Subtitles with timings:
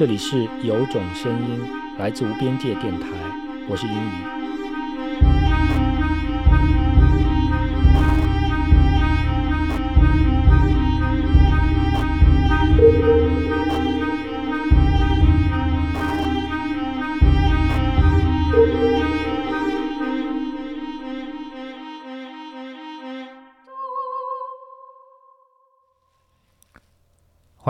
[0.00, 1.60] 这里是有种声音
[1.98, 3.06] 来自无边界电台，
[3.68, 4.39] 我是英语。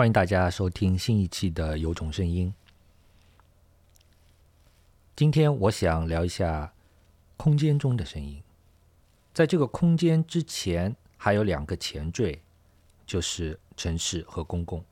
[0.01, 2.51] 欢迎大家收听新一期的《有种声音》。
[5.15, 6.73] 今天我想聊一下
[7.37, 8.41] 空间中的声音。
[9.31, 12.41] 在这个空间之前，还有两个前缀，
[13.05, 14.83] 就是城市和公共。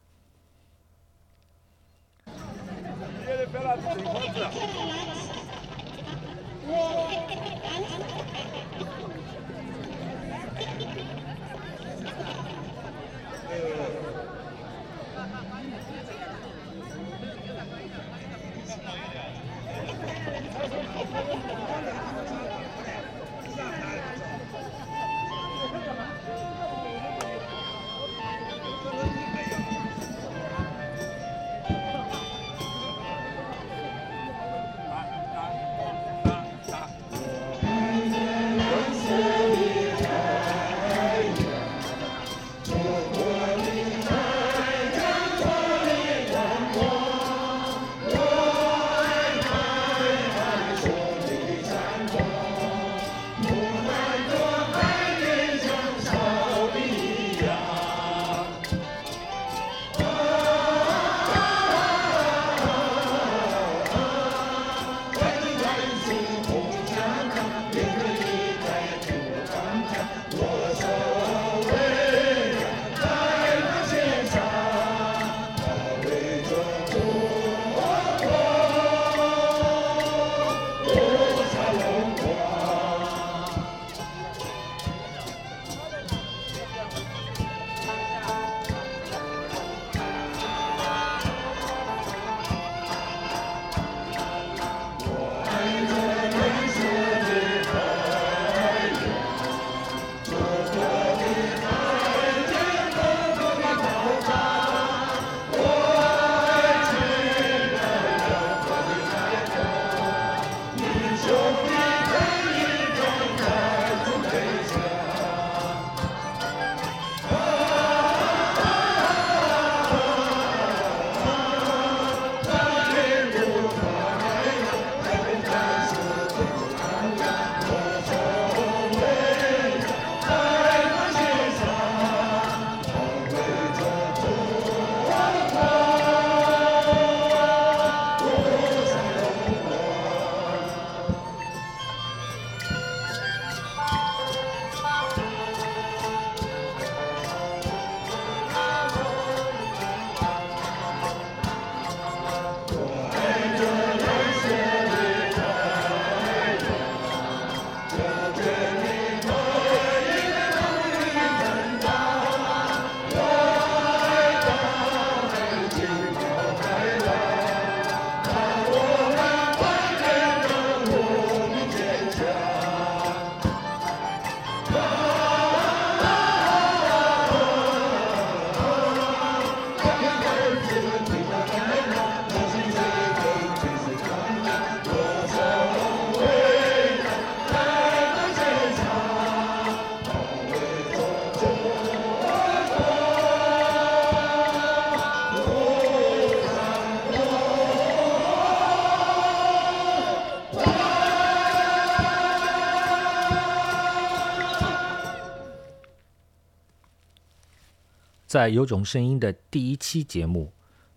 [208.30, 210.54] 在有种声音的第一期节目，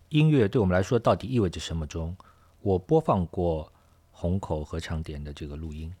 [0.09, 1.87] 音乐对我们来说到底意味着什么？
[1.87, 2.15] 中，
[2.61, 3.73] 我播放过
[4.11, 5.91] 虹口合唱点的这个录音。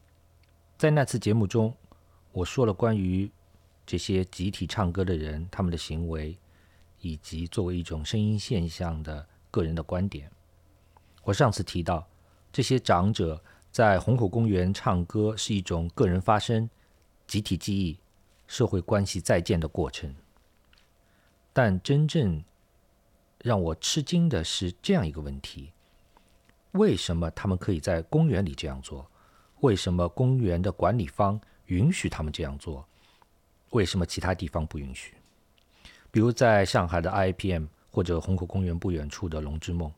[0.77, 1.75] 在那次节目中，
[2.33, 3.31] 我说了关于
[3.83, 6.37] 这些集体唱歌的人他们的行为，
[7.01, 10.29] 以及作为一种声音现象的个人的观点。
[11.23, 12.07] 我上次提到，
[12.51, 16.69] 这些长者在虹口公园唱歌是一种个人发声、
[17.25, 17.97] 集体记忆、
[18.45, 20.13] 社会关系再建的过程。
[21.53, 22.43] 但真正
[23.37, 25.71] 让我吃惊的是这样一个问题：
[26.71, 29.07] 为什么他们可以在公园里这样做？
[29.59, 32.85] 为什么公园的管理方允许他们这样做？
[33.69, 35.15] 为什么其他地方不允许？
[36.11, 39.91] 比如在上海的 IPM 或者虹口公园不远处的龙之梦，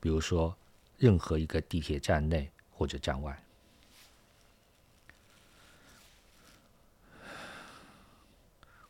[0.00, 0.56] 比如说
[0.96, 3.40] 任何一个地铁站内或者站外。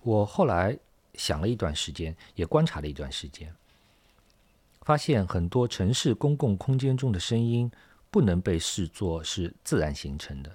[0.01, 0.79] 我后来
[1.15, 3.55] 想了一段时间，也观察了一段时间，
[4.83, 7.71] 发现很多城市公共空间中的声音
[8.11, 10.51] 不能被视作是自然形成的。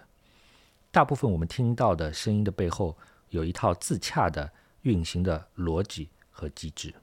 [0.91, 2.97] 大部分我们听到的声音的背后，
[3.29, 4.51] 有一套自洽的
[4.81, 6.93] 运行的逻辑和机制。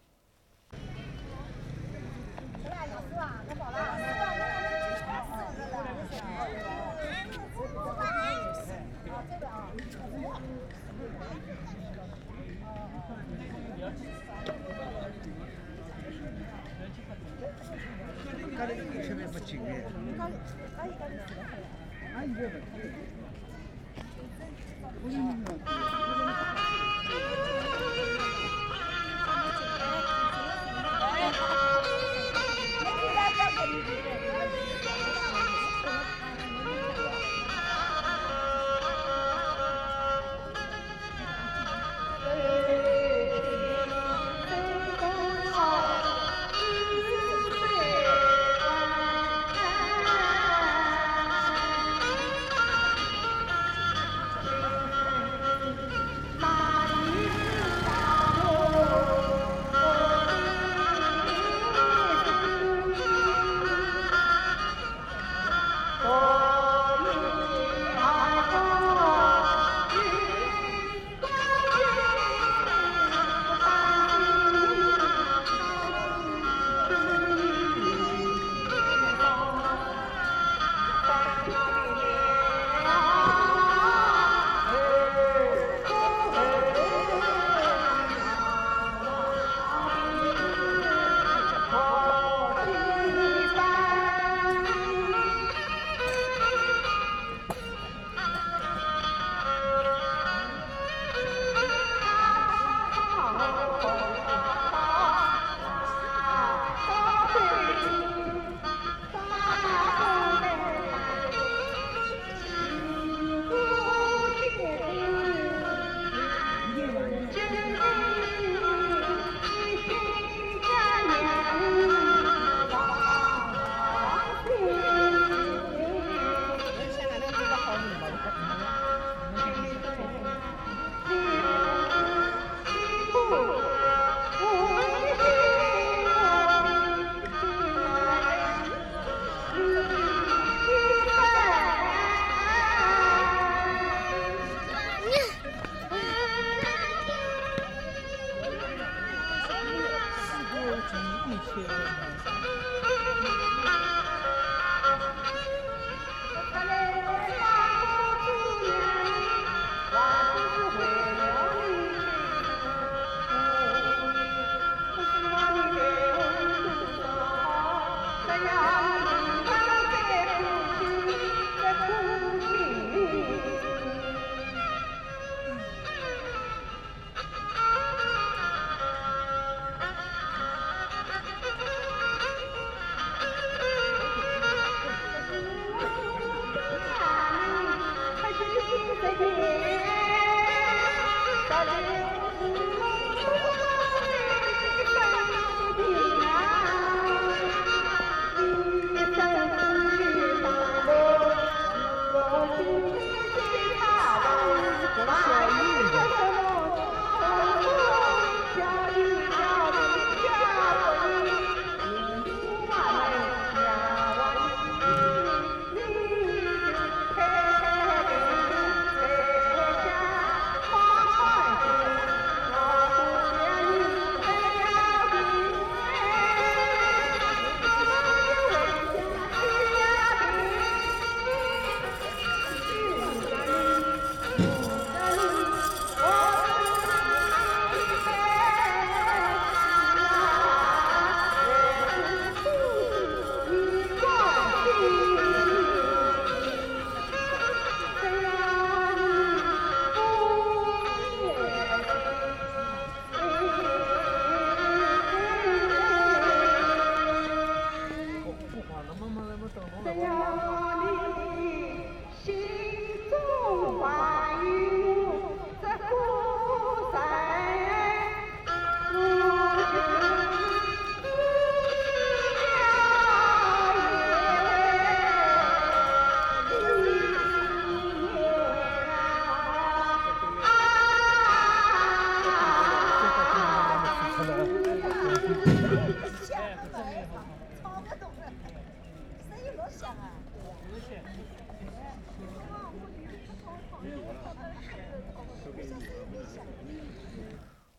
[22.36, 22.75] driven.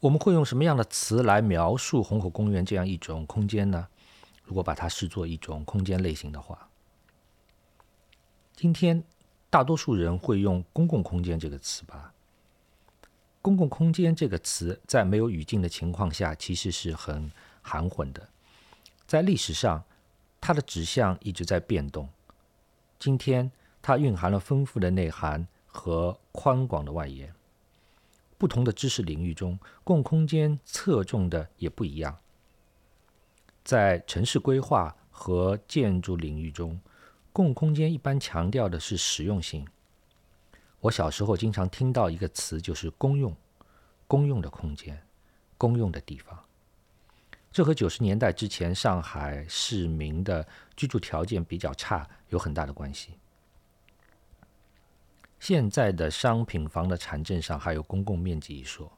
[0.08, 3.90] 我们会用什么样的词来描述虹口公园这样一种空间呢？
[4.46, 6.70] 如果把它视作一种空间类型的话，
[8.56, 9.04] 今天
[9.50, 12.14] 大多数人会用“公共空间”这个词吧
[13.44, 17.30] ？“公共空间”这个词在没有语境的情况下，其实是很
[17.62, 18.30] 含混的。
[19.06, 19.84] 在历史上，
[20.40, 22.08] 它的指向一直在变动。
[22.98, 27.34] 今天，它蕴含了丰富的内涵和宽广的外延。
[28.38, 32.18] 不同的知识领域中，共空间侧重的也不一样。
[33.64, 36.80] 在城市规划和建筑领域中，
[37.34, 39.68] 共空间一般强调的是实用性。
[40.80, 43.36] 我小时候经常听到一个词，就是公用，
[44.08, 45.02] 公用的空间，
[45.58, 46.40] 公用的地方。
[47.52, 53.14] 这和九十年代之前上海市民的居住条件比较差有很大的关系。
[55.40, 58.92] 现在的商品房的产证上还有公共面积一说。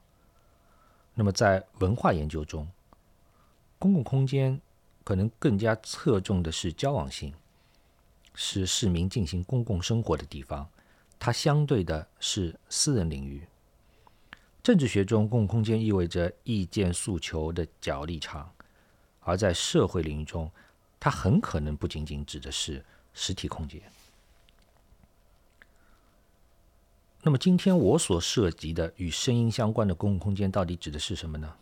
[1.14, 2.66] 那么在文化研究中，
[3.78, 4.60] 公共空间
[5.04, 7.34] 可能更加侧重的是交往性，
[8.34, 10.68] 是市民进行公共生活的地方，
[11.18, 13.46] 它相对的是私人领域。
[14.62, 18.50] 政治学中，公共空间意味着意见诉求的角力场，
[19.20, 20.50] 而在社会领域中，
[20.98, 23.80] 它很可能不仅仅指的是实体空间。
[27.22, 31.54] 那么今天我所涉及的与声音相关的公共空间到底指的是什么呢？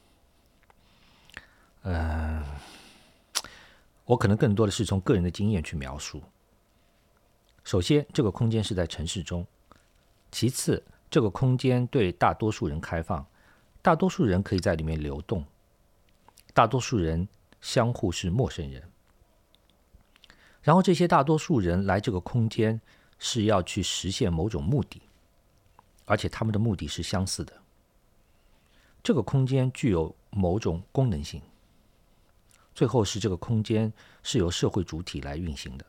[1.82, 2.44] 嗯，
[4.04, 6.22] 我可能更多的是从个人的经验去描述。
[7.64, 9.42] 首先，这个空间是在城市中；
[10.30, 13.26] 其次，这个空间对大多数人开放，
[13.82, 15.44] 大多数人可以在里面流动，
[16.54, 17.28] 大多数人
[17.60, 18.88] 相互是陌生人。
[20.62, 22.80] 然后，这些大多数人来这个空间
[23.18, 25.02] 是要去实现某种目的。
[26.08, 27.52] 而且他们的目的是相似的。
[29.02, 31.40] 这个空间具有某种功能性。
[32.74, 35.84] 最后是这个空间是由社会主体来运行的。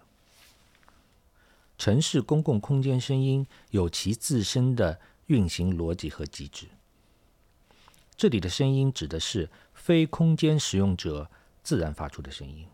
[1.77, 6.67] 城市公共空间声音有其自身的运行逻辑和机制。
[8.17, 11.29] 这里的声音指的是非空间使用者
[11.63, 12.67] 自然发出的声音，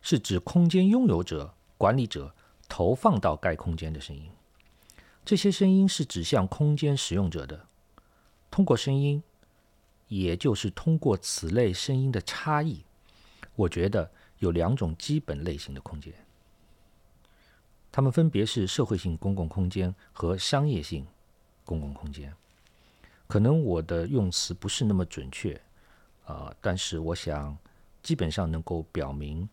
[0.00, 2.34] 是指空间拥有者、管理者
[2.68, 4.30] 投放到该空间的声音。
[5.24, 7.66] 这些声音是指向空间使用者的。
[8.50, 9.22] 通过声音，
[10.08, 12.84] 也就是通过此类声音的差异，
[13.56, 16.12] 我觉得有两种基本类型的空间，
[17.90, 21.06] 它们分别是社会性公共空间和商业性
[21.64, 22.32] 公共空间。
[23.26, 25.58] 可能我的用词不是那么准确，
[26.26, 27.56] 啊，但是我想
[28.02, 29.48] 基本上能够表明，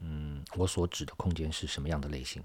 [0.00, 2.42] 嗯，我所指的空间是什么样的类型。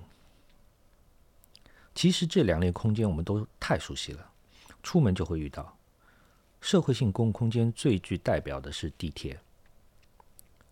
[1.96, 4.32] 其实这两类空间我们都太熟悉了，
[4.82, 5.78] 出门就会遇到。
[6.60, 9.40] 社会性公共空间最具代表的是地铁，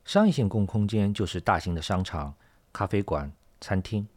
[0.06, 2.34] 商业性公共空间就是大型的商场、
[2.72, 4.08] 咖啡馆、餐厅。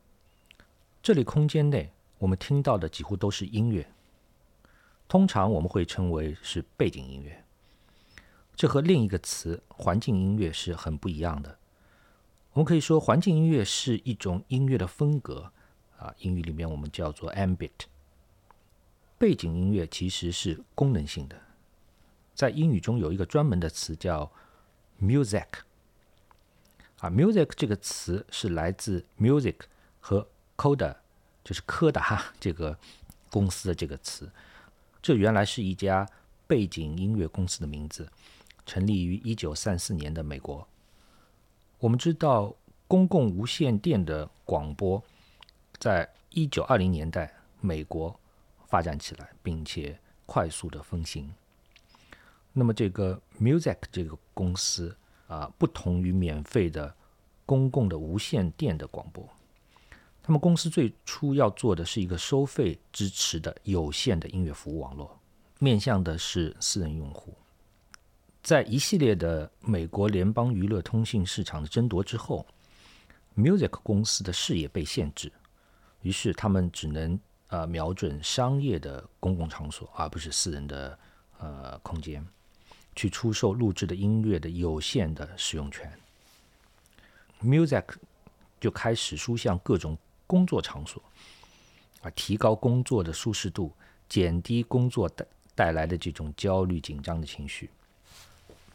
[1.03, 3.87] 这类空间内，我们听到的几乎都是音乐，
[5.09, 7.45] 通常我们会称为是背景音乐。
[8.57, 11.59] 这和另一个词“环境音乐”是很不一样的。
[12.53, 15.53] 我们可以说，环境音乐是一种音乐的风格。
[16.05, 17.71] 啊，英语里面我们叫做 ambit。
[19.17, 21.41] 背景音乐其实是功能性的，
[22.35, 24.31] 在英语中有一个专门的词叫
[25.01, 25.47] music。
[26.99, 29.57] 啊，music 这个词是来自 music
[29.99, 30.97] 和 Coda，
[31.43, 32.79] 就是柯达 这个
[33.31, 34.31] 公司的这个词。
[35.01, 36.07] 这原来是一家
[36.47, 38.11] 背景音乐公司的名字，
[38.67, 40.69] 成立于一九三四年的美国。
[41.79, 42.55] 我们知道
[42.87, 45.03] 公共无线电的广播。
[45.85, 48.19] 在一九二零年代，美国
[48.69, 51.31] 发展起来，并且快速的风行。
[52.55, 56.95] 那么，这个 Music 这个公司啊，不同于免费的
[57.45, 59.29] 公共的无线电的广播，
[60.23, 65.21] 他们公司最初要做的是一个收费支持的有线的音乐服务网络，
[65.59, 67.35] 面向的是私人用户。
[68.43, 72.47] 在一系列的美国联邦娱乐通信市场的争夺之后
[73.37, 75.31] ，Music 公司的事业被限制。
[76.05, 77.19] 于是他们只能
[77.49, 80.99] 呃瞄准商业的公共场所，而不是私人的
[81.39, 82.25] 呃空间，
[82.95, 85.91] 去出售录制的音乐的有限的使用权。
[87.43, 87.85] Music
[88.61, 89.97] 就开始输向各种
[90.27, 91.03] 工作场所，
[92.03, 93.73] 啊，提高工作的舒适度，
[94.07, 97.71] 减低工作带带来的这种焦虑紧张的情绪。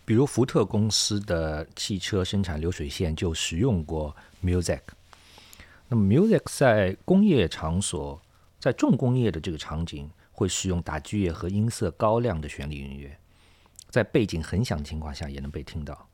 [0.03, 4.81] 比如福特公司的汽车生产流水线就使用过 Music。
[5.91, 8.21] 那么，music 在工业场所，
[8.59, 13.17] 在重工业的这个场景，会使用打击乐和音色高亮的旋律音乐，
[13.89, 16.07] 在背景很响的情况下也能被听到。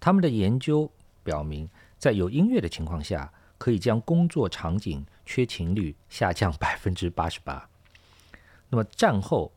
[0.00, 0.90] 他们的研究
[1.22, 1.68] 表明，
[1.98, 7.68] 在有音乐的情况下，可以将工作场景缺勤率下降百分之八十八。
[8.70, 9.52] 那么战后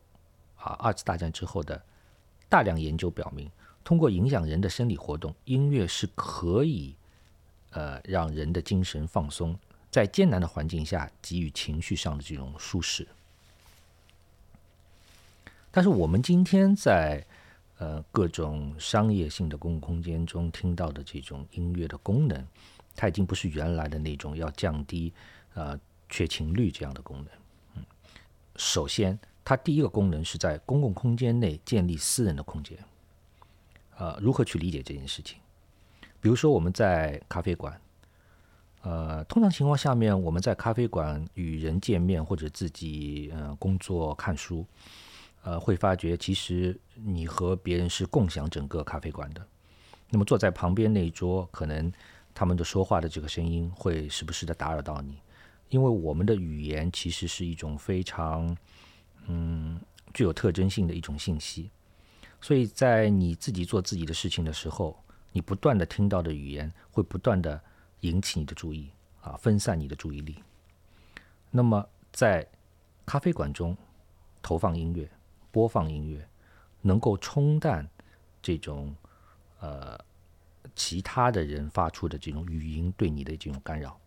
[0.56, 1.82] 啊，二次大战之后的
[2.50, 3.50] 大量研究表明，
[3.82, 6.94] 通过影响人的生理活动，音乐是可以。
[7.70, 9.58] 呃，让人的精神放松，
[9.90, 13.06] 在艰难的环境下给予情绪上的这种舒适。
[15.70, 17.24] 但是我们今天在
[17.78, 22.44] 呃各种商业性的公共空间中听到的这种音乐的功能，
[22.96, 25.12] 它已经不是原来的那种要降低
[25.54, 27.26] 呃缺勤率这样的功能。
[27.76, 27.84] 嗯，
[28.56, 32.78] 首先，它第一个功能是在公共空间内建立私人的空间。
[33.98, 35.38] 呃，如何去理解这件事情？
[36.20, 37.80] 比如说，我们在咖啡馆，
[38.82, 44.66] 呃，通常情况下面，我们在咖啡馆与人见面或者自己呃工作看书，
[45.44, 49.46] 呃，会发觉其实你和别人是共享整个咖啡馆的。
[50.10, 51.92] 那么坐在旁边那一桌，可能
[52.34, 55.18] 他们的说话的这个声音会时不时的打扰到你，
[55.68, 58.56] 因为我们的语言其实是一种非常
[59.28, 59.80] 嗯
[60.12, 61.70] 具有特征性的一种信息，
[62.40, 64.98] 所以在你自己做自己的事情的时候。
[65.32, 67.60] 你不断的听到的语言会不断的
[68.00, 70.42] 引起你的注意啊，分散你的注意力。
[71.50, 72.46] 那么在
[73.04, 73.76] 咖啡馆中
[74.42, 75.08] 投放音乐、
[75.52, 76.26] 播放音乐，
[76.80, 77.88] 能够冲淡
[78.40, 78.94] 这种
[79.60, 79.98] 呃
[80.74, 83.98] 其他的人发出的这种语音对你的这种干扰。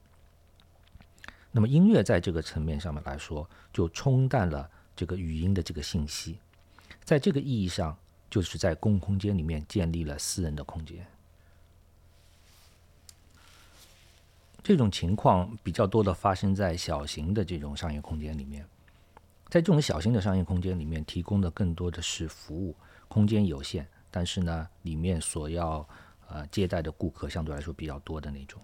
[1.51, 6.39] 那么音乐在这个层面上面来说，就冲淡了这个语音的这个信息，
[7.03, 7.97] 在这个意义上。
[8.31, 11.05] 就是在公共空间里面建立了私人的空间，
[14.63, 18.65] 这种情况比较多的发生在小型的这种商业空间里面，
[19.49, 22.73] 在这种小型的商业空间里面，提供的更多的是服务，
[23.09, 25.85] 空间有限，但是呢，里面所要
[26.29, 28.61] 呃接待的顾客相对来说比较多的那种。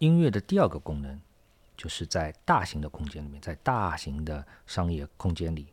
[0.00, 1.20] 音乐的第二个功能，
[1.76, 5.68] 就是在大型的空间里面，在大型的商业空间里，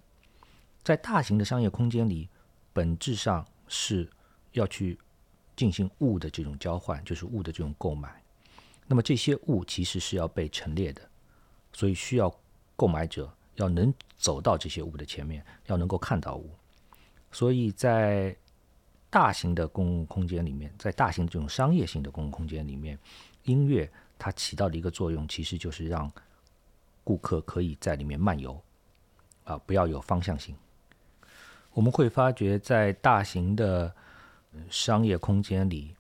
[0.83, 2.29] 在大型的商业空间里。
[2.73, 4.10] 本质上是
[4.51, 4.97] 要去
[5.55, 8.23] 进行物的这种交换，就是物的这种购买。
[8.88, 11.01] 那么这些物其实是要被陈列的，
[11.73, 12.34] 所以需要
[12.75, 16.49] 购买者要能走到这些物的前面，要能够看到物。
[17.32, 18.36] 所以在
[19.10, 22.97] 大型的公共空间里面，在大型这种商业性的公共空间里面，
[23.43, 26.12] 音乐它起到的一个作用，其实就是让
[27.03, 28.60] 顾客可以在里面漫游，
[29.43, 30.55] 啊，不要有方向性。
[31.79, 33.95] 我们会发觉，在大型的
[34.69, 35.95] 商业空间里，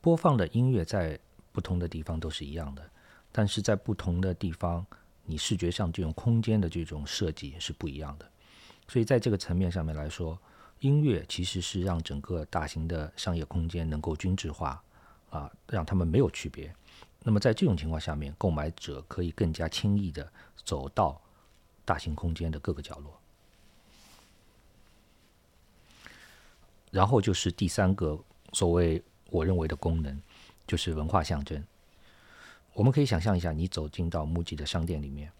[0.00, 1.18] 播放的音乐在
[1.50, 2.88] 不同的地方都是一样的，
[3.32, 4.86] 但是在不同的地方，
[5.24, 8.30] 你视觉上这种空间的这种设计是不一样的。
[8.86, 10.38] 所以在这个层面上面来说，
[10.78, 14.80] 音乐其实是让整个大型的商业空间能够均质化，
[15.30, 16.72] 啊，让他们没有区别。
[17.24, 20.32] 那么在这种情况下面，购买者可以更加轻易的
[20.64, 21.20] 走到
[21.84, 23.20] 大型空间的各个角落。
[26.90, 28.18] 然后就是第三个
[28.52, 30.20] 所谓我认为的功能，
[30.66, 31.62] 就是文化象征。
[32.72, 35.30] 我们可以想象一下，你走进到木吉的商店里面，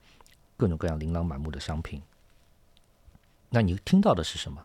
[0.57, 2.03] 各种各样琳琅满目的商品，
[3.49, 4.65] 那你听到的是什么？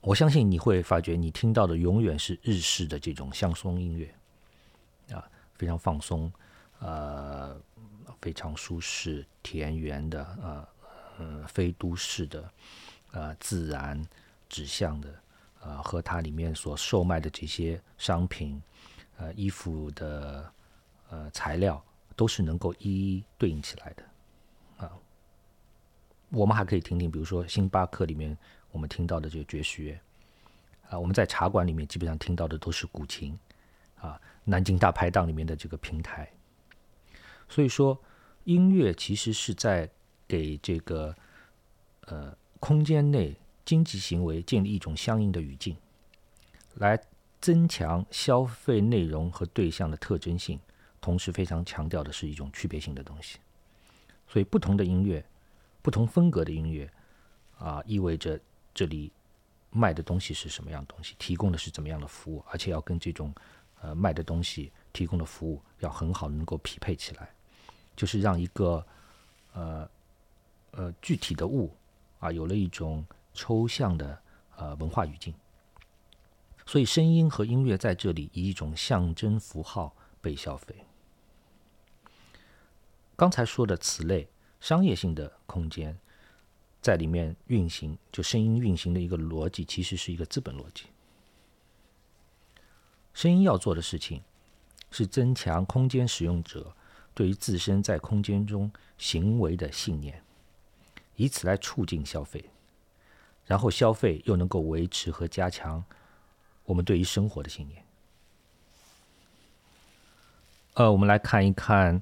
[0.00, 4.14] 我相信你会发觉，你听到的永远是日式的这种乡松音乐，
[5.14, 6.32] 啊，非常放松，
[6.78, 7.54] 呃，
[8.22, 10.68] 非常舒适、田园的，呃，
[11.18, 12.50] 呃，非都市的，
[13.12, 14.02] 呃，自然
[14.48, 15.14] 指向的。
[15.62, 18.62] 呃，和它里面所售卖的这些商品，
[19.18, 20.50] 呃，衣服的
[21.10, 21.84] 呃材料，
[22.16, 24.02] 都是能够一一对应起来的。
[24.78, 24.90] 啊，
[26.30, 28.34] 我们还可以听听，比如说星巴克里面
[28.70, 30.00] 我们听到的这个爵士乐，
[30.88, 33.38] 啊，我们在茶馆里面基本上听到的都是古琴，
[33.96, 36.26] 啊，南京大排档里面的这个平台。
[37.50, 38.00] 所以说，
[38.44, 39.90] 音乐其实是在
[40.26, 41.14] 给这个
[42.06, 43.36] 呃空间内。
[43.64, 45.76] 经济行为建立一种相应的语境，
[46.74, 47.00] 来
[47.40, 50.58] 增强消费内容和对象的特征性，
[51.00, 53.38] 同时非常强调的是一种区别性的东西。
[54.26, 55.24] 所以，不同的音乐，
[55.82, 56.90] 不同风格的音乐，
[57.58, 58.38] 啊，意味着
[58.74, 59.12] 这里
[59.70, 63.32] 卖的东西是什么样东西，提供的是怎么样的服务，而且要跟这种
[63.80, 67.30] 呃卖的东西提供的服务要很好能够匹配起来，
[67.94, 68.84] 就是让一个
[69.52, 69.88] 呃
[70.72, 71.72] 呃具体的物
[72.18, 73.06] 啊有了一种。
[73.32, 74.22] 抽象的
[74.56, 75.34] 呃文化语境，
[76.66, 80.84] 所以声音和音乐在这里以一种象征符号被消费。
[83.16, 84.28] 刚才说的此类
[84.60, 85.98] 商业性的空间，
[86.80, 90.86] 在里面运行，就声音运行的一个逻辑，其实是一个资本逻辑。
[93.12, 94.22] 声音要做的事情，
[94.90, 96.74] 是增强空间使用者
[97.12, 100.22] 对于自身在空间中行为的信念，
[101.16, 102.50] 以此来促进消费，
[103.46, 105.84] 然后消费又能够维持和加强
[106.64, 107.84] 我们对于生活的信念。
[110.74, 112.00] 呃，我们来看一看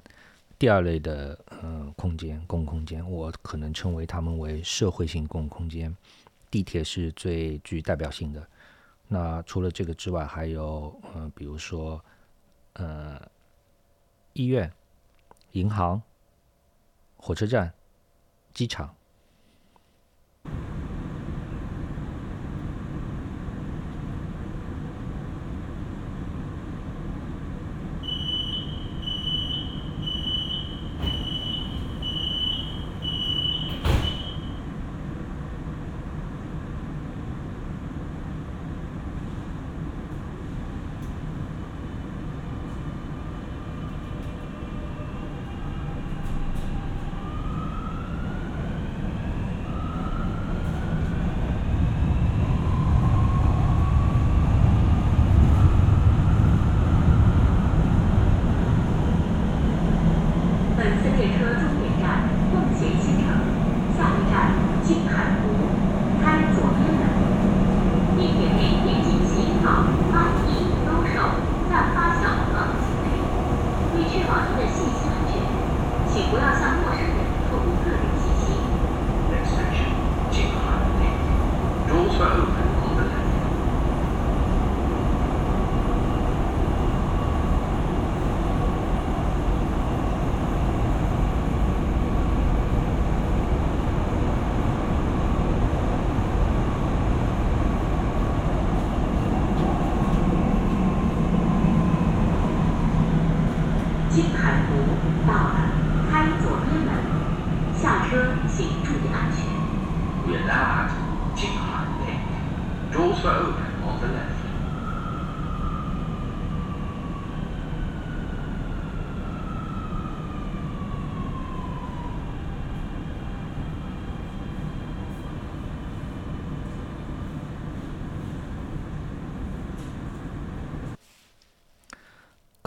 [0.57, 5.95] 第二类的嗯空间，公共空间，我可能称为它们为社会性公共空间。
[6.51, 8.47] 地铁是最具代表性的。
[9.07, 12.03] 那除了这个之外，还有嗯，比如说
[12.73, 13.19] 呃，
[14.33, 14.71] 医院、
[15.53, 16.01] 银行、
[17.17, 17.73] 火车站、
[18.53, 18.95] 机场。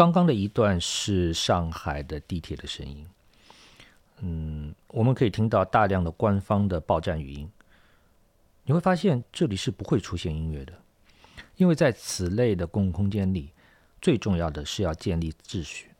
[0.02, 3.06] 刚刚的一段是上海的地铁的声音，
[4.18, 7.48] 嗯，我们可以听到大量的官方的报站语音。
[8.64, 10.72] 你会发现这里是不会出现音乐的，
[11.54, 13.52] 因为在此类的公共空间里，
[14.00, 15.92] 最重要的是要建立秩序。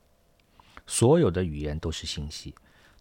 [0.84, 2.52] 所有的语言都是信息，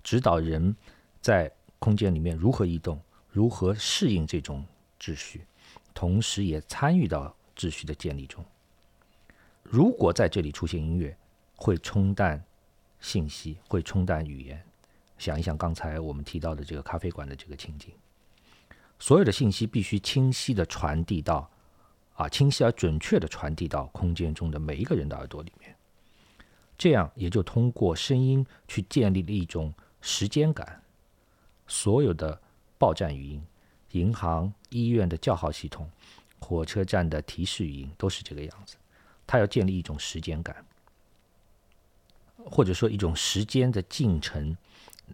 [0.03, 0.75] 指导人
[1.19, 4.63] 在空间里面如何移动，如何适应这种
[4.99, 5.47] 秩序，
[5.95, 8.45] 同时也参与到秩序的建立中。
[9.71, 11.17] 如果在这里出现音乐，
[11.55, 12.43] 会冲淡
[12.99, 14.61] 信息，会冲淡语言。
[15.17, 17.93] 想一想刚才我们提到的这个咖啡馆的这个情景，
[18.99, 21.49] 所有的信息必须清晰的传递到，
[22.15, 25.73] 啊，清晰而准确的传递到空间中的每一个人的耳朵里面。
[26.77, 30.83] 这样也就通过声音去建立了一种时间感。
[31.65, 32.37] 所有的
[32.77, 33.41] 报站语音、
[33.91, 35.89] 银行、医院的叫号系统、
[36.41, 38.75] 火车站的提示语音都是这个样子。
[39.31, 40.65] 它要建立一种时间感，
[42.35, 44.57] 或者说一种时间的进程，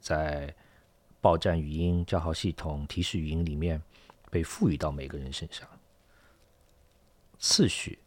[0.01, 0.51] 在
[1.21, 3.79] 报站语音、叫号系统、提示语音里面
[4.31, 5.69] 被赋予到每个人身上，
[7.37, 7.99] 次序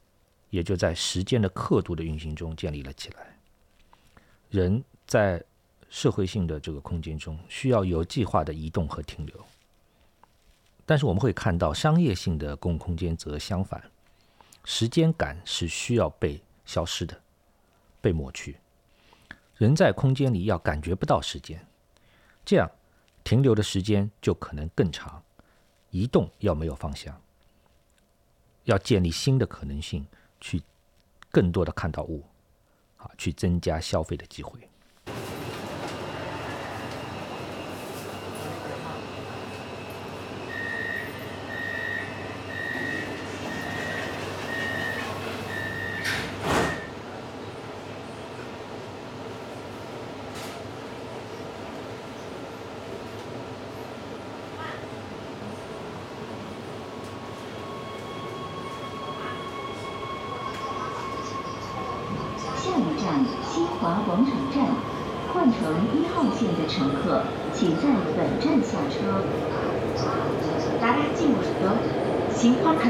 [0.48, 3.38] 也就在时间的刻度的运行中建立了起来。
[4.48, 5.40] 人在
[5.88, 9.46] 社会性的这个空间中需要有计划的移动和停留，
[10.84, 13.80] 但是我们会看到商业性的公共空间则相反。
[14.64, 17.20] 时间感是需要被消失的，
[18.00, 18.58] 被抹去。
[19.56, 21.66] 人在空间里要感觉不到时间，
[22.44, 22.70] 这样
[23.24, 25.22] 停留的时间就可能更长。
[25.90, 27.20] 移动要没有方向，
[28.62, 30.06] 要建立新的可能性，
[30.40, 30.62] 去
[31.32, 32.24] 更多的看到物，
[32.96, 34.70] 啊，去增加消费的机会。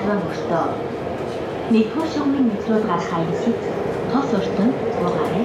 [0.01, 0.73] 塔姆乌什达，
[1.69, 3.53] 尼科什明尼托达尔卡利什，
[4.11, 4.67] 塔索什坦，
[5.05, 5.45] 瓦哈耶。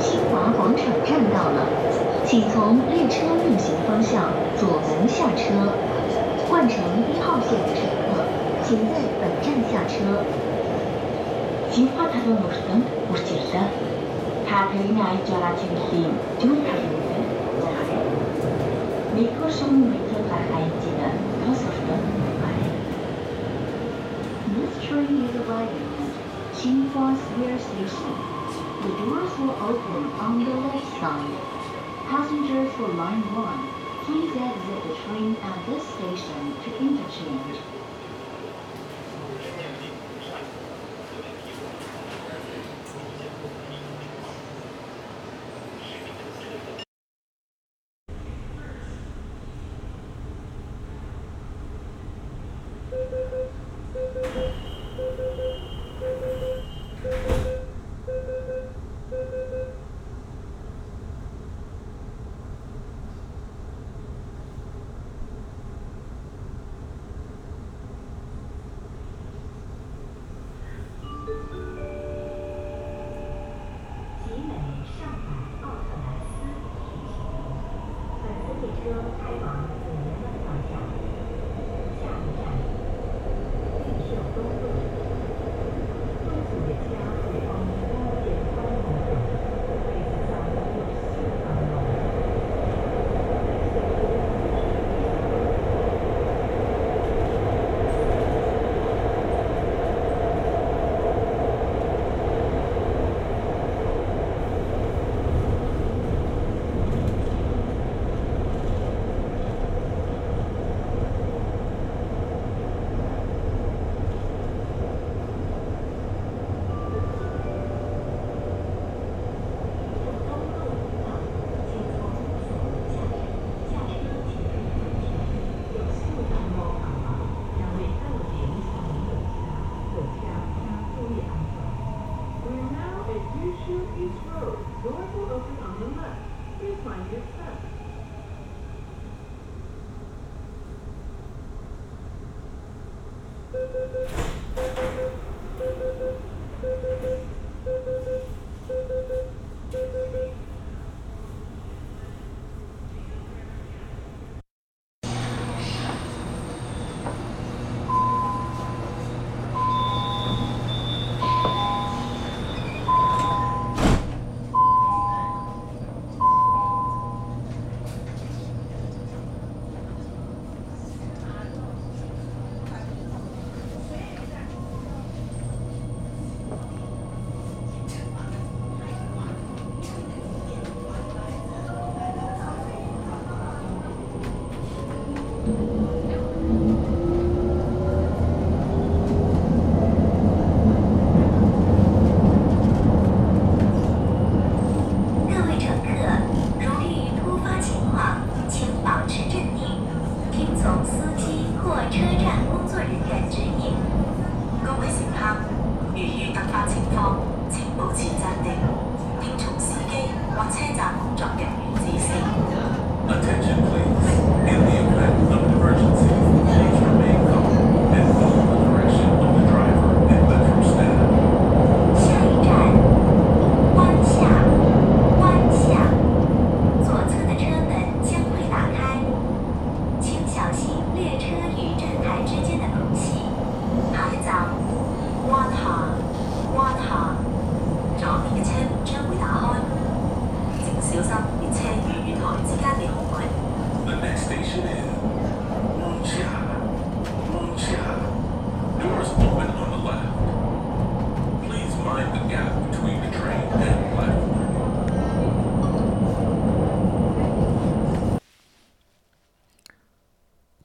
[0.00, 1.68] 新华广场站到了，
[2.24, 5.52] 请从列车运行方向左门下车。
[6.48, 6.80] 换乘
[7.12, 8.24] 一号线的乘客，
[8.64, 10.24] 请在本站下车。
[11.70, 12.80] 新华塔姆乌什坦，
[13.12, 13.68] 乌什尔达，
[14.48, 17.12] 塔特里纳伊扎切利姆，朱卡利什，
[17.60, 17.94] 瓦哈耶，
[19.14, 20.13] 尼科什明尼。
[26.64, 28.14] Xinhua Square Station.
[28.80, 31.36] The doors will open on the left side.
[32.08, 37.73] Passengers for Line 1, please exit the train at this station to interchange.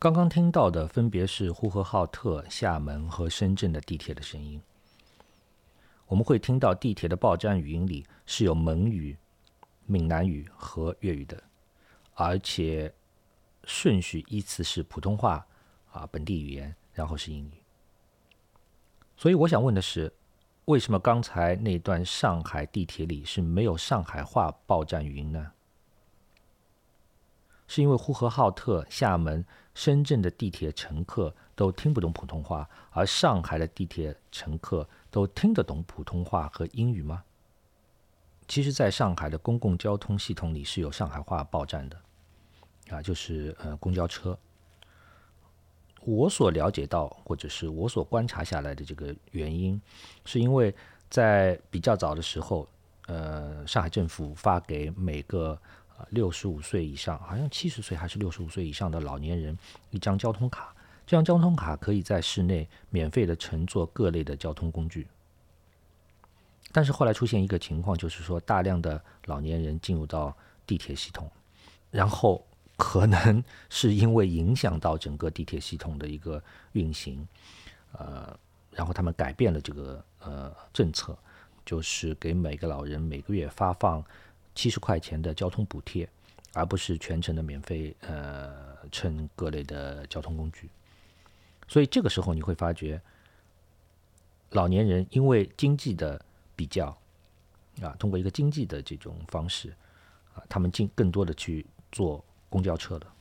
[0.10, 4.60] 刚刚听到的分别是呼和浩特、厦门和深圳的地铁的声音。
[6.08, 9.16] 我们会听到地铁的报站语音里是有蒙语、
[9.86, 11.44] 闽南语和粤语的，
[12.16, 12.92] 而且
[13.66, 15.46] 顺序依次是普通话
[15.92, 17.62] 啊本地语言，然后是英语。
[19.16, 20.12] 所以我想问的是，
[20.66, 25.52] 为什么刚才那段上海地铁里是没有上海话报站语音呢？
[27.68, 29.46] 是因为呼和浩特、厦门、
[29.80, 37.24] 深圳的地铁乘客都听不懂普通话，而上海的地铁乘客都听得懂普通话和英语吗？
[38.46, 41.98] 其实，在上海的公共交通系统里是有上海话报站的，
[42.90, 44.38] 啊，就是呃公交车。
[46.02, 49.82] 我所了解到，或者是我所观察下来的这个原因，
[50.26, 50.76] 是因为
[51.10, 52.68] 在比较早的时候，
[53.08, 55.58] 呃，上海政府发给每个
[56.10, 59.58] 六十五岁以上，好像七十岁还是六十五岁以上的老年人
[59.92, 60.74] 一张交通卡，
[61.06, 65.08] 这张交通卡可以在市内免费的乘坐各类的交通工具。
[66.72, 70.36] 但是后来出现一个情况，就是说大量的老年人进入到
[70.68, 71.28] 地铁系统，
[71.90, 72.46] 然后
[72.78, 76.42] 可能 是因为影响到整个地铁系统的一个
[76.74, 77.28] 运行，
[77.94, 78.38] 呃，
[78.72, 81.18] 然后他们改变了这个呃政策，
[81.66, 84.06] 就是给每个老人每个月发放
[84.56, 86.10] 七十块钱的交通补贴，
[86.54, 90.70] 而不是全程的免费呃乘各类的交通工具。
[91.68, 93.02] 所以这个时候你会发觉，
[94.50, 96.20] 老年人因为经济的
[96.56, 96.88] 比较
[97.82, 99.70] 啊，通过一个经济的这种方式
[100.34, 103.14] 啊，他们进更多的去坐公交车了。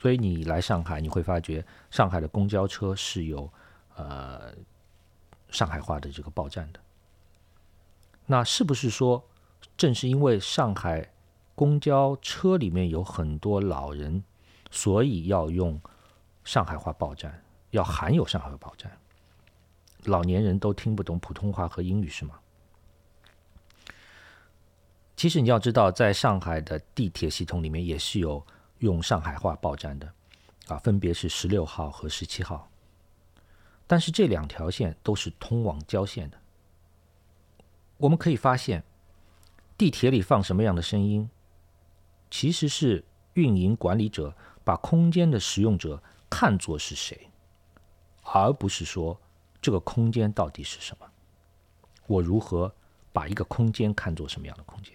[0.00, 3.52] 所以你来上海，你会发觉上海的公交车是有
[3.96, 4.52] 呃
[5.50, 6.80] 上海话的这个报站的。
[8.26, 9.22] 那是不是说，
[9.82, 11.10] 正是因为上海
[11.56, 14.22] 公交车里面有很多老人，
[14.70, 15.80] 所以要用
[16.44, 18.96] 上海话报站，要含有上海话报站？
[20.04, 22.38] 老年人都听不懂普通话和英语是吗？
[25.16, 28.46] 其实你要知道，在上海的地铁系统里面也是有
[28.78, 30.08] 用上海话报站的，
[30.68, 32.70] 啊，分别是十六号和十七号。
[33.88, 36.38] 但是这两条线都是通往郊县的。
[37.96, 38.84] 我们可以发现，
[39.82, 41.28] 地铁里放什么样的声音，
[42.30, 47.28] 其实是运营管理者把空间的使用者看作是谁，
[48.22, 49.20] 而不是说。
[49.60, 51.06] 这个空间到底是什么？
[52.06, 52.72] 我如何
[53.12, 54.94] 把一个空间看作什么样的空间？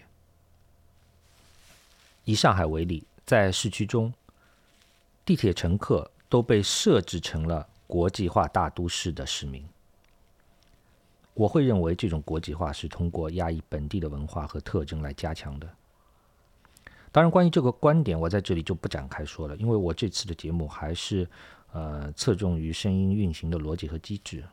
[2.24, 4.10] 以上海为例，在市区中，
[5.26, 9.68] 地铁乘客都被设置成了国际化大都市的市民。
[11.38, 15.70] 我会认为这种国际化是通过压抑本地的文化和特征来加强的。
[17.12, 21.28] 当然，关于这个观点，我在这里就不展开说了，因为我这次的节目还是
[21.70, 24.44] 呃侧重于声音运行的逻辑和机制。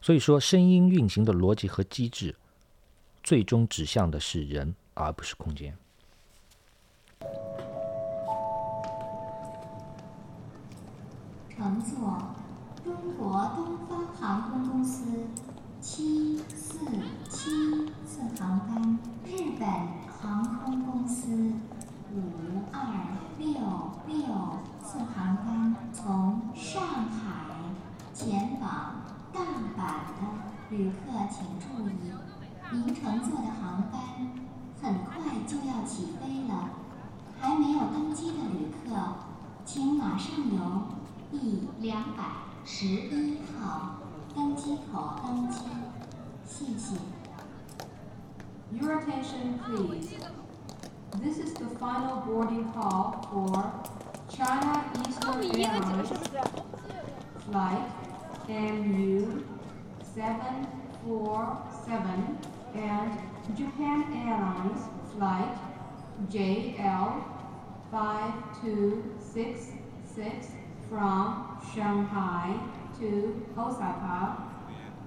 [0.00, 2.32] 所以说，声音运行的逻辑和机制，
[3.24, 5.76] 最终指向的是人，而不是空间。
[11.56, 12.32] 乘坐
[12.82, 15.04] 中国东方航空公司
[15.80, 16.78] 七四
[17.28, 19.68] 七次航班，日本
[20.18, 21.28] 航空公司
[22.14, 23.52] 五二六
[24.06, 24.24] 六
[24.82, 27.54] 次航班，从上海
[28.14, 28.96] 前往。
[29.32, 29.40] 大
[29.76, 29.86] 阪
[30.18, 30.96] 的旅客
[31.30, 32.12] 请注意，
[32.72, 34.00] 您乘坐的航班
[34.82, 36.70] 很快就要起飞了，
[37.40, 38.96] 还没有登机的旅客，
[39.64, 40.82] 请马上由
[41.30, 42.24] 第两百
[42.65, 43.95] 十一号
[44.35, 45.59] 登机口登机，
[46.45, 46.95] 谢谢。
[48.71, 50.09] Your attention, please.
[51.21, 53.71] This is the final boarding call for
[54.27, 56.09] China Eastern Airlines
[57.49, 57.85] flight
[58.49, 59.43] MU
[60.01, 62.37] 747
[62.75, 63.11] and
[63.55, 64.81] Japan Airlines
[65.15, 65.55] flight
[66.29, 67.23] JL
[67.91, 70.49] 5266
[70.89, 72.58] from Shanghai
[72.98, 74.50] to Osaka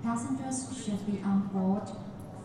[0.03, 1.87] Passengers should be on board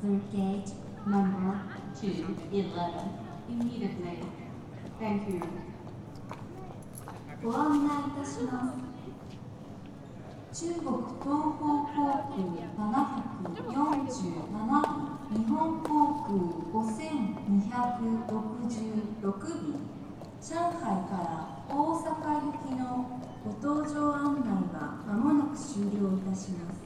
[0.01, 0.71] through gate
[1.05, 1.61] number
[2.01, 3.11] 211
[3.49, 4.21] immediately.
[5.01, 5.43] Thank you.
[7.43, 8.75] ご案内いたしま
[10.53, 10.55] す。
[10.67, 10.87] 中国
[11.23, 16.29] 東方航空747日本航空
[16.73, 19.75] 5266便
[20.41, 21.58] 上海から
[23.49, 24.45] ご搭乗案内
[24.77, 26.85] はまもなく終了いたします。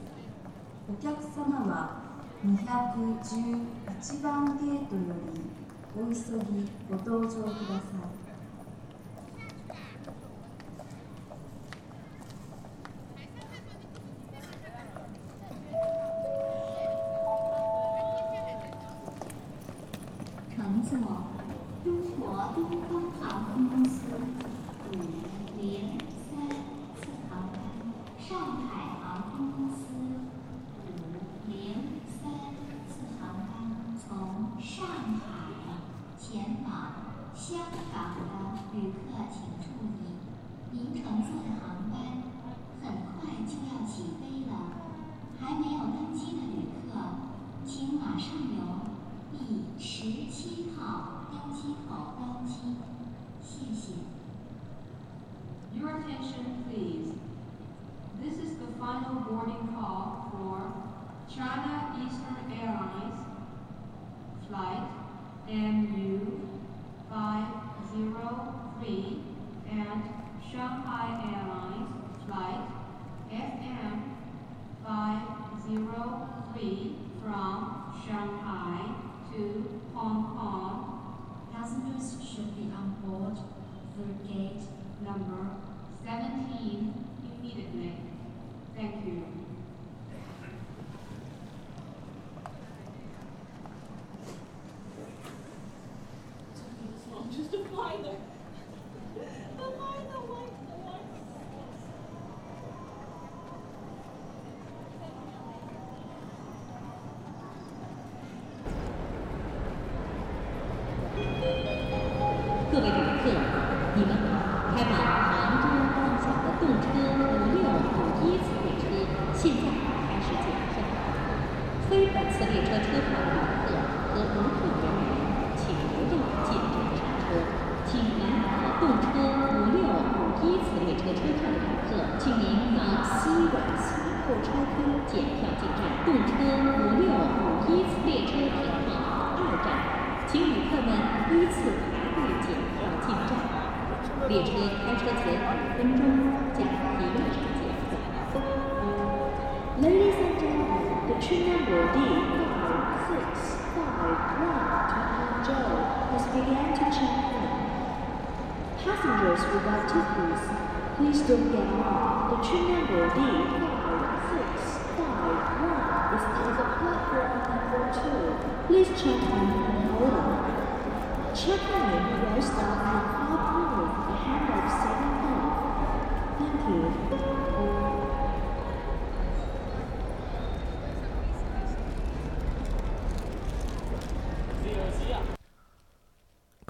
[0.87, 5.01] お客様は211番ゲートよ
[5.33, 5.41] り
[5.93, 8.12] お急ぎご搭乗ください。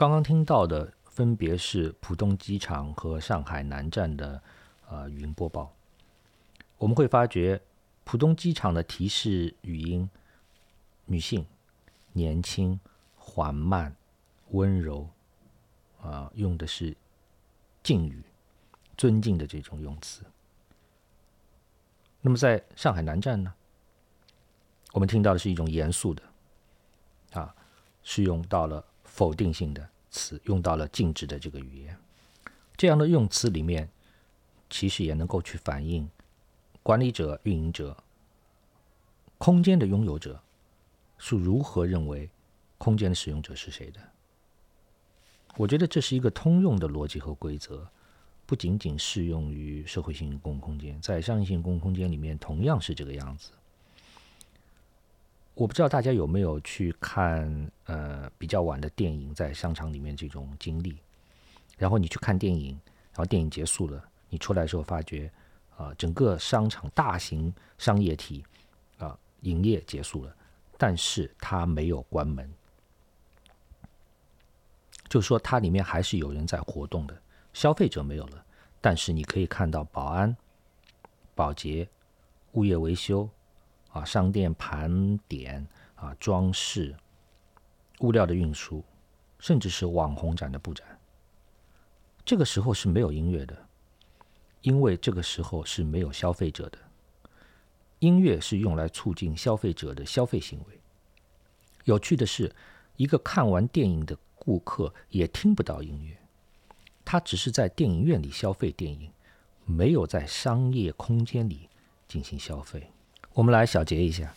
[0.03, 4.43] 刚刚听到的分别是浦东机场和上海南站的
[4.89, 5.73] 呃语音播报。
[6.77, 7.61] 我们会发觉，
[8.03, 10.09] 浦东机场的提示语音，
[11.05, 11.45] 女性、
[12.11, 12.77] 年轻、
[13.15, 13.95] 缓慢、
[14.49, 15.07] 温柔，
[16.01, 16.93] 啊、用的是
[17.81, 18.21] 敬语、
[18.97, 20.21] 尊敬的这种用词。
[22.19, 23.53] 那么在上海南站呢，
[24.91, 26.21] 我们听到的是一种严肃的，
[27.31, 27.55] 啊，
[28.03, 31.97] 是用到了否定性的词，用到了禁止的这个语言。
[32.77, 33.89] 这样的用词里面，
[34.69, 36.09] 其实也能够去反映
[36.81, 37.97] 管理者、运营者、
[39.37, 40.41] 空间的拥有者
[41.17, 42.29] 是如何认为
[42.77, 43.99] 空间的使用者是谁的。
[45.57, 47.87] 我觉得这是一个通用的逻辑和规则，
[48.45, 53.51] 不仅仅适用于社会性公共空间，在商业性公共空间里面同样是这个样子。
[55.55, 60.97] 我不知道大家有没有去看呃比较晚的电影，在商场里面这种经历，
[61.77, 62.71] 然后你去看电影，
[63.11, 65.31] 然后电影结束了，你出来的时候发觉，
[65.77, 68.43] 啊、整个商场大型商业体
[68.97, 70.35] 啊、营业结束了，
[70.75, 72.51] 但是它没有关门，
[75.07, 77.15] 就是说它里面还是有人在活动的，
[77.53, 78.43] 消费者没有了，
[78.81, 80.35] 但是你可以看到保安、
[81.35, 81.87] 保洁、
[82.53, 83.29] 物业维修。
[83.93, 85.65] 啊，商店盘点
[85.95, 86.93] 啊，装饰、
[87.99, 88.83] 物料的运输，
[89.39, 90.85] 甚至是网红展的布展。
[92.25, 93.57] 这个时候是没有音乐的，
[94.61, 96.77] 因为这个时候是没有消费者的。
[97.99, 100.79] 音乐是用来促进消费者的消费行为。
[101.83, 102.53] 有趣的是，
[102.95, 106.17] 一个看完电影的顾客也听不到音乐，
[107.05, 109.11] 他只是在电影院里消费电影，
[109.65, 111.69] 没有在商业空间里
[112.07, 112.92] 进行消费。
[113.33, 114.31] 我们来小结一下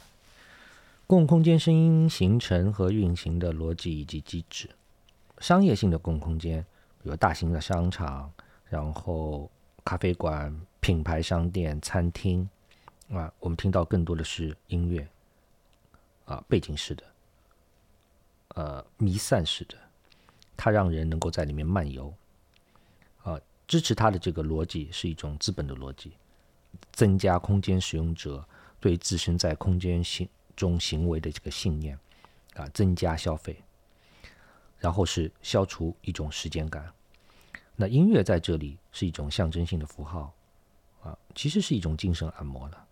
[1.06, 4.70] 公共空间声音形成和运行的逻辑以及机制。
[5.38, 6.64] 商业性的公共空间，
[7.02, 8.32] 比如大型的商场，
[8.70, 9.50] 然后
[9.84, 12.48] 咖啡馆、品牌商店、餐厅，
[13.10, 15.06] 啊，我们听到更多的是音乐，
[16.24, 17.04] 啊，背景式的，
[18.54, 19.76] 呃，弥散式的，
[20.56, 22.12] 它让人能够在里面漫游。
[23.22, 23.38] 啊，
[23.68, 26.12] 支持它的这个逻辑是一种资本的逻辑，
[26.92, 28.44] 增加空间使用者。
[28.80, 31.98] 对自身在空间行中行为的这个信念，
[32.54, 33.62] 啊，增加消费，
[34.78, 36.92] 然后是消除一种时间感。
[37.74, 40.32] 那音乐在这里是一种象征性的符号，
[41.02, 42.86] 啊，其实是一种精神按摩了。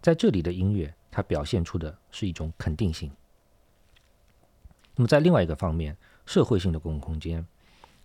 [0.00, 3.10] 在这里的音乐它表现出的是一种肯定性。
[4.94, 7.44] 那么在另外一个方面，社会性的公共空间，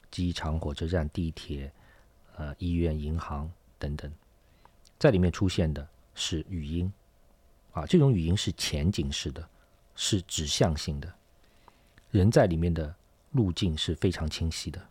[0.09, 1.71] 机场、火车站、地铁、
[2.35, 4.11] 呃医院、银行等等，
[4.97, 6.91] 在里面出现的是语音，
[7.73, 9.47] 啊，这种语音是前景式的，
[9.95, 11.13] 是指向性的，
[12.09, 12.95] 人在里面的
[13.33, 14.83] 路径是非常清晰的，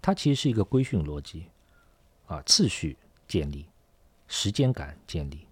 [0.00, 1.48] 它其实是一个规训逻辑，
[2.26, 2.96] 啊，次序
[3.28, 3.66] 建立，
[4.28, 5.46] 时间感建立，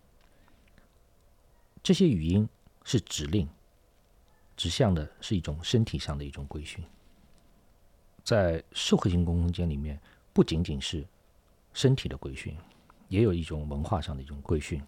[1.82, 2.48] 这些语音
[2.84, 3.46] 是指令。
[4.54, 6.84] 指向的是一种身体上的一种规训，
[8.22, 9.98] 在社会性公空间里面，
[10.32, 11.04] 不仅仅是
[11.72, 12.54] 身体的规训，
[13.12, 14.82] 也有一种文化上的一种规训，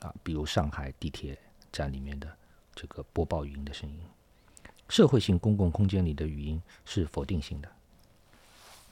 [0.00, 1.38] 啊，比如上海地铁
[1.70, 2.26] 站里面的
[2.74, 4.00] 这个播报语音的声音。
[4.88, 7.70] 社会性公共空间里的语音是否定性的，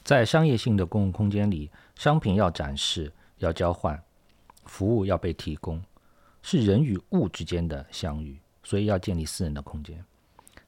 [0.03, 3.99] 在商业性的公共空间里，商品要展示、要交换，
[4.67, 5.83] 服务要被提供，
[6.43, 8.39] 是人与物之间的相遇。
[8.63, 10.05] 所以要建立私人的空间，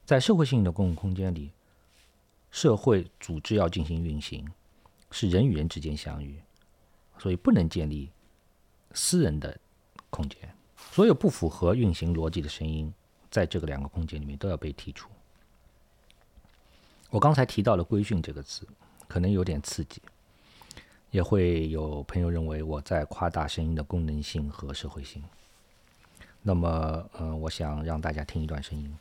[0.03, 1.51] 在社会性的公共空间里，
[2.49, 4.47] 社会组织要进行运行，
[5.11, 6.39] 是人与人之间相遇，
[7.19, 8.09] 所以不能建立
[8.93, 9.57] 私人的
[10.09, 10.39] 空间。
[10.91, 12.93] 所有不符合运行逻辑的声音，
[13.29, 15.09] 在这个两个空间里面都要被剔除。
[17.09, 18.67] 我刚才提到了“规训”这个词，
[19.07, 20.01] 可能有点刺激，
[21.11, 25.23] 也会有朋友认为我在夸大声音的功能性和社会性。
[26.41, 28.97] 那么，嗯，我想让大家听一段声音。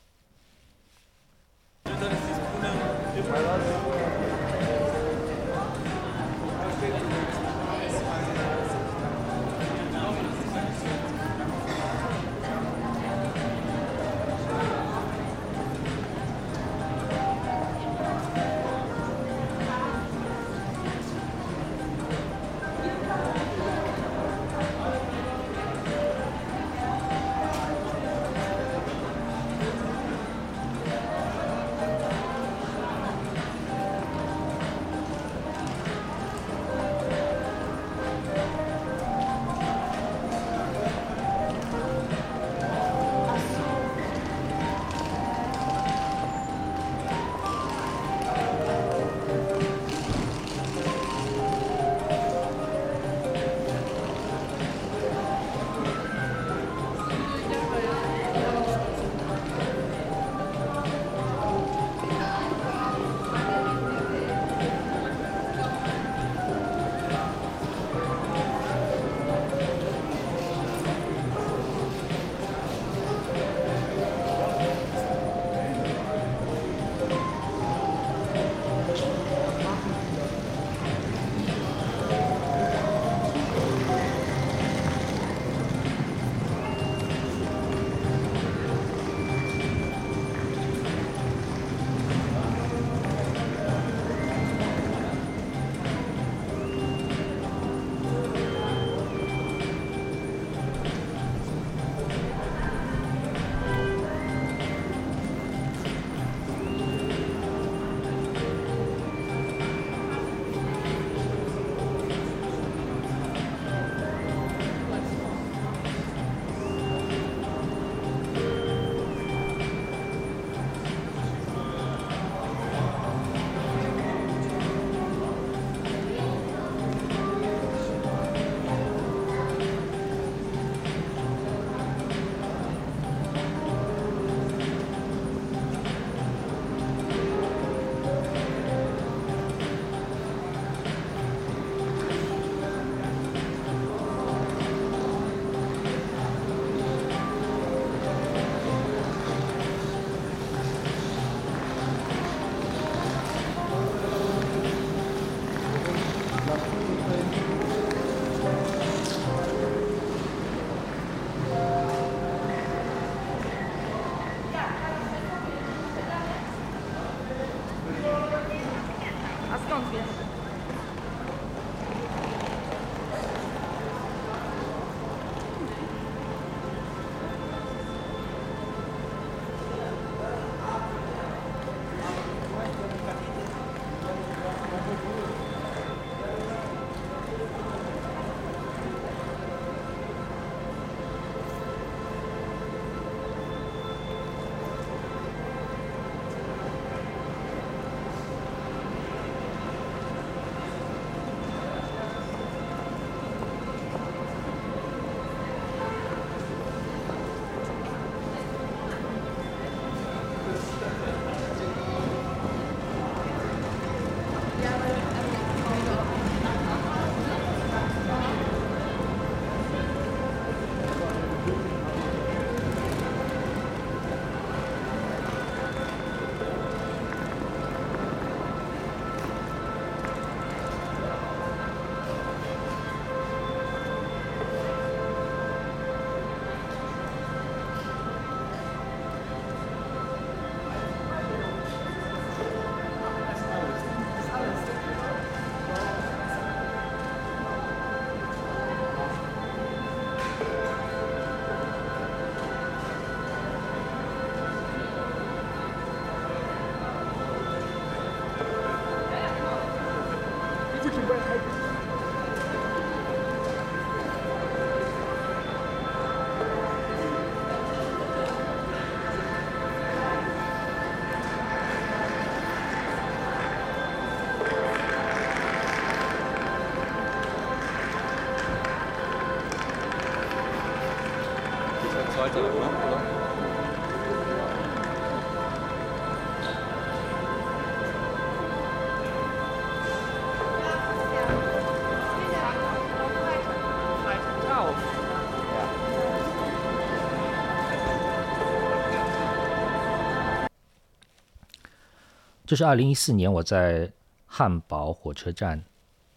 [302.46, 303.90] 这是二零一四年我在
[304.24, 305.60] 汉堡火车站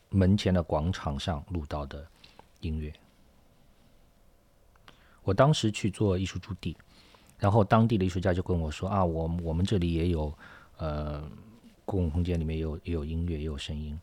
[0.10, 2.06] 门前的广场上录到的
[2.60, 2.94] 音乐。
[5.24, 6.78] 我当时去做艺术驻地，
[7.40, 10.32] 然后当地的艺术家就跟我说啊，我我们这里也有
[10.78, 11.20] 呃
[11.84, 14.00] 公共空间里面有也有音乐也有声音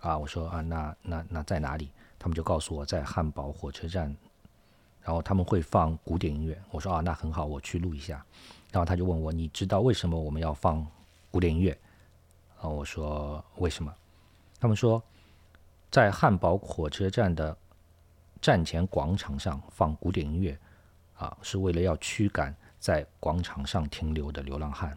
[0.00, 0.18] 啊。
[0.18, 1.90] 我说啊，那那那在哪里？
[2.18, 4.14] 他们就告诉我在汉堡火车站，
[5.00, 6.60] 然后他们会放古典音乐。
[6.70, 8.22] 我说啊，那很好，我去录一下。
[8.70, 10.86] 然后他就问我，你知道为什么我们要放
[11.30, 11.78] 古典音乐？
[12.60, 13.94] 啊，我说为什么？
[14.58, 15.02] 他们说，
[15.90, 17.56] 在汉堡火车站的
[18.40, 20.58] 站前广场上放古典音乐，
[21.16, 24.96] 啊，是为了要驱赶在广场上停留的流浪汉。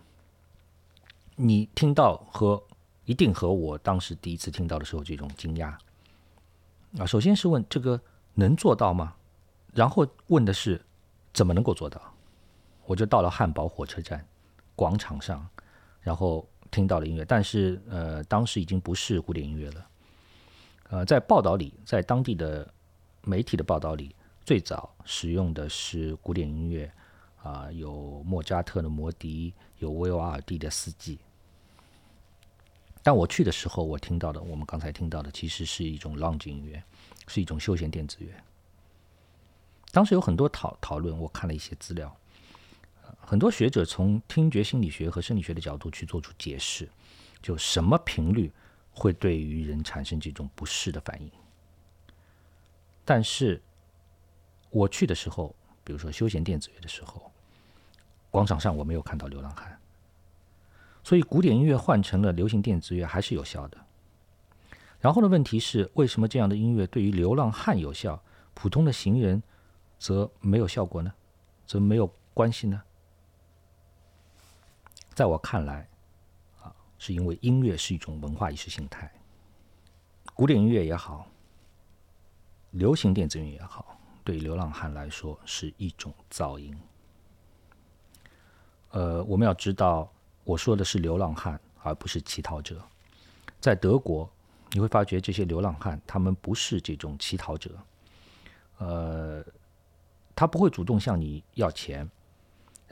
[1.36, 2.61] 你听到和
[3.05, 5.75] 一定和我当时第一次听到的时候这种惊讶
[6.97, 7.99] 啊，首先是问这个
[8.34, 9.15] 能做到吗？
[9.73, 10.79] 然后问的是
[11.34, 12.01] 怎么能够做到？
[12.86, 14.27] 我就到了汉堡火车站
[14.75, 15.47] 广场上，
[16.04, 16.47] 然后。
[16.72, 19.88] 听到了音乐，但是呃，当时已经不是古典音乐了。
[20.89, 22.68] 呃，在报道里，在当地的
[23.22, 26.91] 媒体的报道里，最早使用的是古典音乐，
[27.43, 31.18] 啊、有莫扎特的《魔笛》，有维瓦尔第的《四季》。
[33.04, 36.84] 但我去的时候，我听到的，我们刚才听到的，其实是一种 lounge 音乐，
[37.28, 38.34] 是一种休闲电子乐。
[39.91, 42.18] 当时有很多讨讨论，我看了一些资料。
[43.20, 46.88] 很多学者从听觉心理学和生理学的角度去做出解释，
[47.41, 48.51] 就什么频率
[48.91, 51.32] 会对于人产生这种不适的反应。
[53.05, 53.61] 但是
[54.70, 57.32] 我去的时候，比如说休闲电子乐的时候，
[58.30, 59.80] 广场上我没有看到流浪汉，
[61.03, 63.78] 所以古典音乐换成了流行电子乐还是有效的。
[64.99, 69.43] 然后的问题是，为什么这样的音乐对于流浪汉有效，普通的行人
[69.99, 71.14] 则没有效果呢？
[71.66, 72.82] 则没有关系呢？
[75.14, 75.88] 在我看来，
[76.61, 79.11] 啊，是因为音乐是一种文化意识形态，
[80.34, 81.28] 古典音乐也好，
[82.72, 86.76] 流行电子乐也好，对流浪汉来说是一种噪音。
[88.89, 90.11] 呃，我们要知道，
[90.43, 92.82] 我说的是流浪汉，而不是乞讨者。
[93.59, 94.30] 在德国，
[94.72, 97.78] 你会发觉这些流浪汉，他们不是这种乞讨者，
[98.80, 99.43] 呃，
[100.36, 102.09] 他不会主动向你要钱。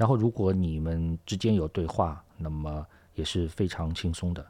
[0.01, 2.83] 然后，如果你们之间有对话，那么
[3.13, 4.43] 也是非常轻松的。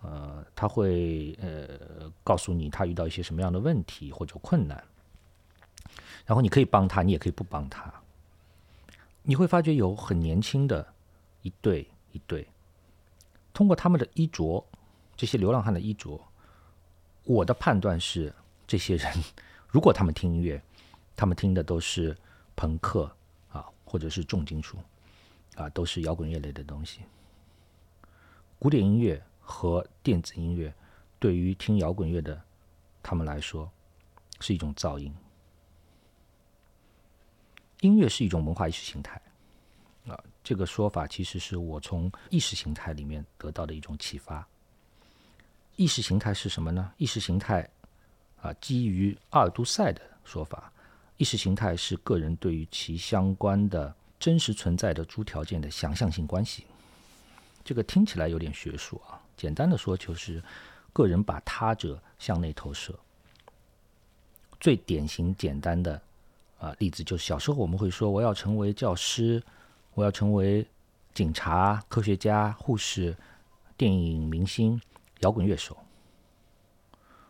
[0.00, 4.82] 呃，他会呃告诉你他遇到一些什么样的问题或者困难，
[6.24, 7.92] 然后你可以帮他，你也可以不帮他。
[9.22, 10.94] 你会发觉有很年轻的
[11.42, 12.48] 一对一对，
[13.52, 14.64] 通过他们的衣着，
[15.14, 16.18] 这些流浪汉的衣着，
[17.24, 18.32] 我的判断是，
[18.66, 19.12] 这些人
[19.68, 20.62] 如果他们听音乐，
[21.14, 22.16] 他们听的都是
[22.56, 23.14] 朋克
[23.52, 24.78] 啊，或者是重金属。
[25.54, 27.00] 啊，都是摇滚乐类的东西。
[28.58, 30.72] 古典音乐和电子音乐
[31.18, 32.40] 对于听摇滚乐的
[33.02, 33.70] 他们来说
[34.40, 35.14] 是一种噪音。
[37.80, 39.20] 音乐是一种文化意识形态
[40.06, 44.46] 啊，这个说法其实是我从意识形态里面得到的一种启发。
[45.76, 46.92] 意识形态是什么呢？
[46.96, 47.68] 意识形态
[48.40, 50.72] 啊，基于阿尔都塞的说法，
[51.18, 53.94] 意识形态是个人对于其相关的。
[54.24, 56.64] 真实存在的诸条件的想象性关系，
[57.62, 59.20] 这个听起来有点学术啊。
[59.36, 60.42] 简单的说，就是
[60.94, 62.98] 个人把他者向内投射。
[64.58, 66.00] 最典型简单的
[66.58, 69.42] 啊例子就是小时候我们会说我要成为教师，
[69.92, 70.66] 我要成为
[71.12, 73.14] 警察、科学家、护士、
[73.76, 74.80] 电影明星、
[75.20, 75.76] 摇滚乐手。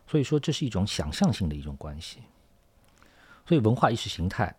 [0.07, 2.19] 所以说这是一种想象性的一种关系。
[3.45, 4.55] 所以文化意识形态。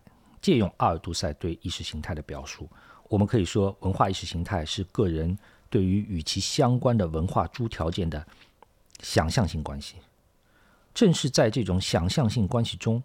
[0.47, 2.69] 借用阿尔都塞对意识形态的表述，
[3.09, 5.37] 我们可以说，文化意识形态是个人
[5.69, 8.25] 对于与其相关的文化诸条件的
[9.01, 9.97] 想象性关系。
[10.93, 13.03] 正是在这种想象性关系中，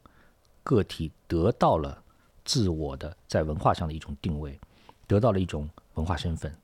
[0.62, 2.00] 个体得到了
[2.44, 4.56] 自我的在文化上的一种定位，
[5.08, 6.56] 得到了一种文化身份。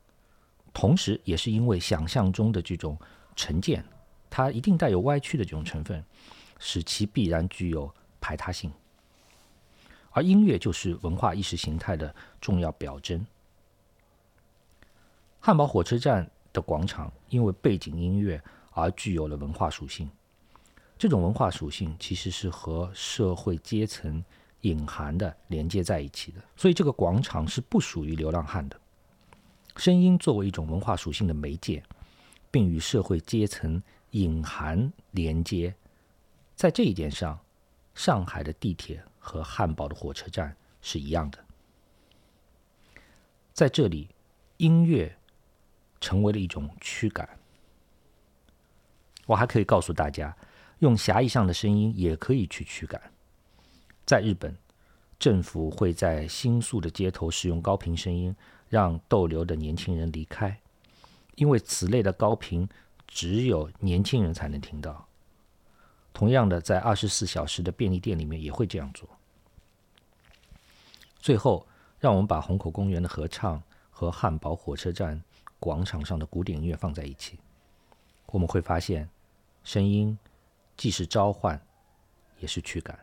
[0.72, 2.96] 同时，也是因为想象中的这种
[3.34, 3.84] 成见，
[4.30, 6.04] 它一定带有歪曲的这种成分，
[6.60, 8.70] 使其必然具有排他性。
[10.18, 13.24] 而音乐就是文化意识形态的重要表征。
[15.38, 18.42] 汉堡火车站的广场因为背景音乐
[18.72, 20.10] 而具有了文化属性，
[20.98, 24.24] 这种文化属性其实是和社会阶层
[24.62, 26.42] 隐含的连接在一起的。
[26.56, 28.76] 所以这个广场是不属于流浪汉的。
[29.76, 31.80] 声音作为一种文化属性的媒介，
[32.50, 35.72] 并与社会阶层隐含连接，
[36.56, 37.38] 在这一点上，
[37.94, 41.38] 上海的地铁和汉堡的火车站是一样的。
[43.52, 44.08] 在这里，
[44.56, 45.14] 音乐
[46.00, 47.28] 成为了一种驱赶。
[49.26, 50.34] 我还可以告诉大家，
[50.78, 52.98] 用狭义上的声音也可以去驱赶。
[54.06, 54.56] 在日本，
[55.18, 58.34] 政府会在新宿的街头使用高频声音，
[58.70, 60.58] 让逗留的年轻人离开，
[61.34, 62.66] 因为此类的高频
[63.06, 65.06] 只有年轻人才能听到。
[66.14, 69.08] 同样的，在二十四小时的便利店里面也会这样做。
[71.28, 71.66] 最后，
[71.98, 75.22] 让我们把虹口公园的合唱和汉堡火车站
[75.60, 77.38] 广场上的古典音乐放在一起，
[78.28, 79.06] 我们会发现。
[79.62, 80.18] 声音
[80.74, 81.60] 既是召唤，
[82.38, 82.98] 也是驱赶。